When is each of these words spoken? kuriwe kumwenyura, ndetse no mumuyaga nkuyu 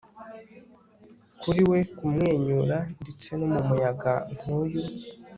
kuriwe 1.39 1.77
kumwenyura, 1.97 2.77
ndetse 3.01 3.29
no 3.39 3.45
mumuyaga 3.53 4.13
nkuyu 4.37 4.81